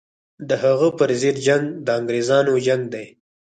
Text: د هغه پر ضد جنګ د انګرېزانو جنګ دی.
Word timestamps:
د 0.49 0.51
هغه 0.63 0.87
پر 0.97 1.09
ضد 1.21 1.37
جنګ 1.47 1.65
د 1.85 1.87
انګرېزانو 1.99 2.53
جنګ 2.67 2.83
دی. 2.93 3.07